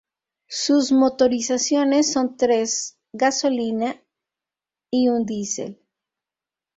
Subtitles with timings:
[0.49, 4.01] Sus motorizaciones son tres gasolina
[4.89, 5.79] y un Diesel.